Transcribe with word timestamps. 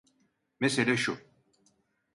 Mesele 0.59 0.97
şu: 0.97 1.17